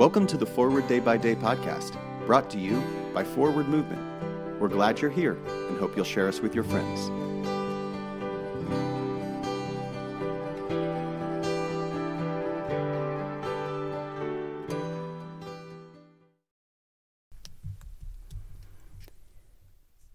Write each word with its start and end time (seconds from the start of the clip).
Welcome 0.00 0.26
to 0.28 0.38
the 0.38 0.46
Forward 0.46 0.88
Day 0.88 0.98
by 0.98 1.18
Day 1.18 1.34
podcast, 1.34 1.94
brought 2.24 2.48
to 2.52 2.58
you 2.58 2.82
by 3.12 3.22
Forward 3.22 3.68
Movement. 3.68 4.00
We're 4.58 4.68
glad 4.68 4.98
you're 4.98 5.10
here 5.10 5.34
and 5.44 5.78
hope 5.78 5.94
you'll 5.94 6.06
share 6.06 6.26
us 6.26 6.40
with 6.40 6.54
your 6.54 6.64
friends. 6.64 7.10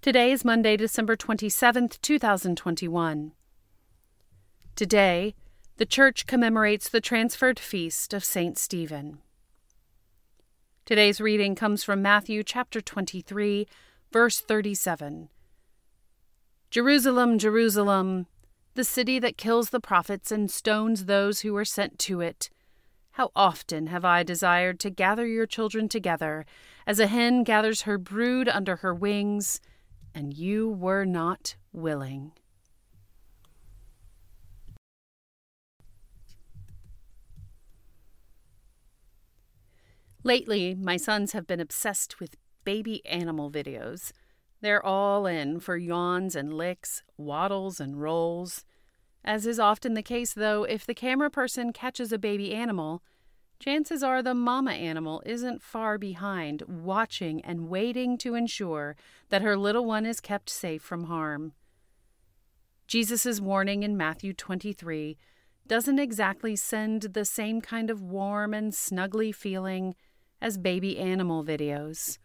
Today 0.01 0.31
is 0.31 0.43
Monday, 0.43 0.75
December 0.77 1.15
27th, 1.15 2.01
2021. 2.01 3.33
Today, 4.75 5.35
the 5.77 5.85
Church 5.85 6.25
commemorates 6.25 6.89
the 6.89 6.99
transferred 6.99 7.59
feast 7.59 8.15
of 8.15 8.25
St. 8.25 8.57
Stephen. 8.57 9.19
Today's 10.85 11.19
reading 11.19 11.55
comes 11.55 11.83
from 11.83 12.03
Matthew 12.03 12.43
chapter 12.43 12.79
23, 12.79 13.67
verse 14.11 14.39
37. 14.39 15.29
Jerusalem, 16.69 17.39
Jerusalem, 17.39 18.27
the 18.75 18.83
city 18.83 19.17
that 19.17 19.35
kills 19.35 19.71
the 19.71 19.79
prophets 19.79 20.31
and 20.31 20.51
stones 20.51 21.05
those 21.05 21.39
who 21.39 21.55
are 21.55 21.65
sent 21.65 21.97
to 21.97 22.21
it. 22.21 22.51
How 23.13 23.31
often 23.35 23.87
have 23.87 24.05
I 24.05 24.21
desired 24.21 24.79
to 24.81 24.91
gather 24.91 25.25
your 25.25 25.47
children 25.47 25.89
together, 25.89 26.45
as 26.85 26.99
a 26.99 27.07
hen 27.07 27.43
gathers 27.43 27.81
her 27.81 27.97
brood 27.97 28.47
under 28.47 28.75
her 28.75 28.93
wings, 28.93 29.59
and 30.13 30.35
you 30.35 30.69
were 30.69 31.03
not 31.03 31.55
willing. 31.73 32.33
Lately, 40.25 40.73
my 40.73 40.97
sons 40.97 41.33
have 41.33 41.45
been 41.45 41.59
obsessed 41.59 42.19
with 42.19 42.35
baby 42.63 43.05
animal 43.05 43.51
videos. 43.51 44.11
They're 44.59 44.83
all 44.83 45.27
in 45.27 45.59
for 45.59 45.77
yawns 45.77 46.35
and 46.35 46.51
licks, 46.51 47.03
waddles 47.15 47.79
and 47.79 48.01
rolls. 48.01 48.65
As 49.23 49.45
is 49.45 49.59
often 49.59 49.93
the 49.93 50.01
case, 50.01 50.33
though, 50.33 50.63
if 50.63 50.83
the 50.83 50.95
camera 50.95 51.29
person 51.29 51.71
catches 51.71 52.11
a 52.11 52.17
baby 52.17 52.55
animal, 52.55 53.03
chances 53.59 54.01
are 54.01 54.23
the 54.23 54.33
mama 54.33 54.71
animal 54.71 55.21
isn't 55.27 55.61
far 55.61 55.99
behind, 55.99 56.63
watching 56.67 57.39
and 57.45 57.69
waiting 57.69 58.17
to 58.17 58.33
ensure 58.33 58.95
that 59.29 59.43
her 59.43 59.55
little 59.55 59.85
one 59.85 60.07
is 60.07 60.19
kept 60.19 60.49
safe 60.49 60.81
from 60.81 61.03
harm. 61.03 61.53
Jesus' 62.87 63.39
warning 63.39 63.83
in 63.83 63.95
Matthew 63.95 64.33
23 64.33 65.19
doesn't 65.67 65.99
exactly 65.99 66.55
send 66.55 67.03
the 67.13 67.25
same 67.25 67.61
kind 67.61 67.91
of 67.91 68.01
warm 68.01 68.55
and 68.55 68.73
snuggly 68.73 69.33
feeling 69.33 69.93
as 70.41 70.57
baby 70.57 70.97
animal 70.97 71.43
videos. 71.43 72.17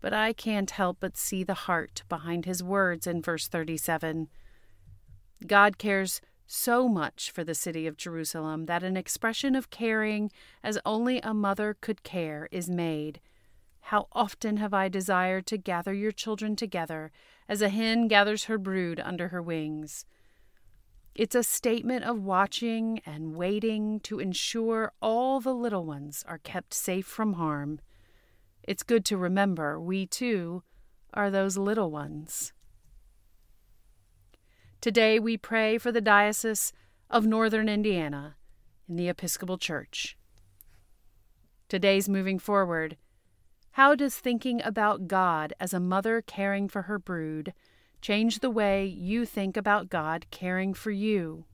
But 0.00 0.12
I 0.12 0.32
can't 0.32 0.70
help 0.70 0.98
but 1.00 1.16
see 1.16 1.44
the 1.44 1.54
heart 1.54 2.02
behind 2.08 2.44
his 2.44 2.62
words 2.62 3.06
in 3.06 3.22
verse 3.22 3.48
37. 3.48 4.28
God 5.46 5.78
cares 5.78 6.20
so 6.46 6.88
much 6.88 7.30
for 7.30 7.42
the 7.42 7.54
city 7.54 7.86
of 7.86 7.96
Jerusalem 7.96 8.66
that 8.66 8.82
an 8.82 8.96
expression 8.96 9.54
of 9.54 9.70
caring 9.70 10.30
as 10.62 10.78
only 10.84 11.20
a 11.20 11.32
mother 11.32 11.76
could 11.80 12.02
care 12.02 12.48
is 12.50 12.68
made. 12.68 13.20
How 13.88 14.08
often 14.12 14.58
have 14.58 14.74
I 14.74 14.88
desired 14.88 15.46
to 15.46 15.58
gather 15.58 15.92
your 15.92 16.12
children 16.12 16.56
together 16.56 17.12
as 17.48 17.62
a 17.62 17.68
hen 17.68 18.08
gathers 18.08 18.44
her 18.44 18.58
brood 18.58 19.00
under 19.00 19.28
her 19.28 19.42
wings. 19.42 20.04
It's 21.14 21.36
a 21.36 21.44
statement 21.44 22.04
of 22.04 22.24
watching 22.24 23.00
and 23.06 23.36
waiting 23.36 24.00
to 24.00 24.18
ensure 24.18 24.90
all 25.00 25.38
the 25.38 25.54
little 25.54 25.84
ones 25.84 26.24
are 26.26 26.38
kept 26.38 26.74
safe 26.74 27.06
from 27.06 27.34
harm. 27.34 27.78
It's 28.64 28.82
good 28.82 29.04
to 29.06 29.16
remember 29.16 29.78
we, 29.78 30.06
too, 30.06 30.64
are 31.12 31.30
those 31.30 31.56
little 31.56 31.92
ones. 31.92 32.52
Today 34.80 35.20
we 35.20 35.36
pray 35.36 35.78
for 35.78 35.92
the 35.92 36.00
Diocese 36.00 36.72
of 37.08 37.24
Northern 37.24 37.68
Indiana 37.68 38.34
in 38.88 38.96
the 38.96 39.08
Episcopal 39.08 39.56
Church. 39.56 40.18
Today's 41.68 42.08
moving 42.08 42.40
forward. 42.40 42.96
How 43.72 43.94
does 43.94 44.16
thinking 44.16 44.60
about 44.64 45.06
God 45.06 45.52
as 45.60 45.72
a 45.72 45.78
mother 45.78 46.20
caring 46.20 46.68
for 46.68 46.82
her 46.82 46.98
brood 46.98 47.54
Change 48.04 48.40
the 48.40 48.50
way 48.50 48.84
you 48.84 49.24
think 49.24 49.56
about 49.56 49.88
God 49.88 50.26
caring 50.30 50.74
for 50.74 50.90
you. 50.90 51.46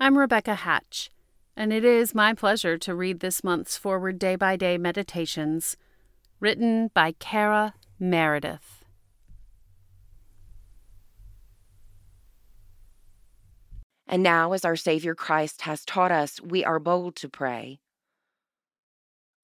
I'm 0.00 0.16
Rebecca 0.16 0.54
Hatch, 0.54 1.10
and 1.54 1.74
it 1.74 1.84
is 1.84 2.14
my 2.14 2.32
pleasure 2.32 2.78
to 2.78 2.94
read 2.94 3.20
this 3.20 3.44
month's 3.44 3.76
Forward 3.76 4.18
Day 4.18 4.34
by 4.34 4.56
Day 4.56 4.78
Meditations, 4.78 5.76
written 6.40 6.88
by 6.94 7.12
Kara 7.18 7.74
Meredith. 8.00 8.82
And 14.06 14.22
now, 14.22 14.54
as 14.54 14.64
our 14.64 14.74
Savior 14.74 15.14
Christ 15.14 15.60
has 15.62 15.84
taught 15.84 16.10
us, 16.10 16.40
we 16.40 16.64
are 16.64 16.78
bold 16.78 17.14
to 17.16 17.28
pray. 17.28 17.78